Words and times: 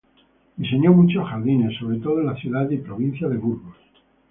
Diseñó 0.57 0.93
muchos 0.93 1.29
jardines, 1.29 1.77
sobre 1.77 1.99
todo 1.99 2.21
en 2.21 2.25
la 2.25 2.35
ciudad 2.35 2.67
y 2.71 2.77
provincia 2.77 3.27
de 3.27 3.37
Burgos. 3.37 3.75